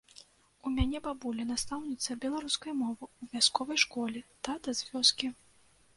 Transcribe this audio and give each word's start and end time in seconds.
У 0.67 0.71
мяне 0.77 1.01
бабуля 1.07 1.45
настаўніца 1.49 2.17
беларускай 2.25 2.73
мовы 2.81 3.03
ў 3.21 3.35
вясковай 3.35 3.77
школе, 3.85 4.19
тата 4.49 4.69
з 4.81 4.93
вёскі. 4.93 5.35